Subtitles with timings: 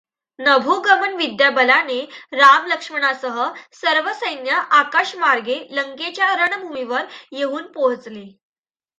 [0.39, 1.99] नभोगमन विद्या बलाने
[2.33, 3.37] राम लक्ष्मणासह
[3.73, 7.05] सर्व सैन्य आकाशमार्गे लंकेच्या रणभूमीवर
[7.31, 8.25] येवून पोहोचले.